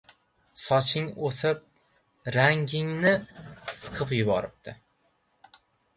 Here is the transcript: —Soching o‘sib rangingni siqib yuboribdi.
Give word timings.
—Soching 0.61 1.09
o‘sib 1.27 2.31
rangingni 2.37 3.11
siqib 3.83 4.15
yuboribdi. 4.19 4.75